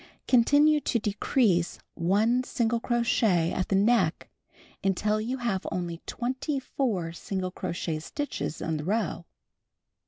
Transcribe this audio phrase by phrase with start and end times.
[0.27, 4.29] Continue to decrease 1 single crochet at the neck
[4.83, 9.25] until you have only 24 single crochet stitches in the row.